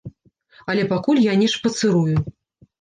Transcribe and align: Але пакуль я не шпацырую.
Але 0.73 0.85
пакуль 0.95 1.23
я 1.27 1.37
не 1.43 1.51
шпацырую. 1.55 2.17